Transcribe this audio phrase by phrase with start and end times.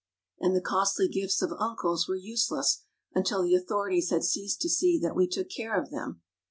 [0.39, 2.81] And the costly gifts of uncles were useless
[3.13, 6.21] until the authorities had ceased to see that we took care of them.